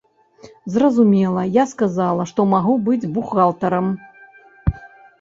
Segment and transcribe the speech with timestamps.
[0.77, 3.97] Зразумела, я сказала, што магу быць бухгалтарам.